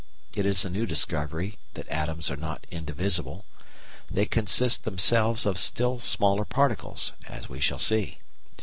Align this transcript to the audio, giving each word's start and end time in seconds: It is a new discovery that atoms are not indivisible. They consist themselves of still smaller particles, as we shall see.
It 0.33 0.47
is 0.47 0.65
a 0.65 0.69
new 0.71 0.87
discovery 0.87 1.59
that 1.75 1.87
atoms 1.89 2.31
are 2.31 2.35
not 2.35 2.65
indivisible. 2.71 3.45
They 4.09 4.25
consist 4.25 4.83
themselves 4.83 5.45
of 5.45 5.59
still 5.59 5.99
smaller 5.99 6.43
particles, 6.43 7.13
as 7.27 7.49
we 7.49 7.59
shall 7.59 7.77
see. 7.77 8.17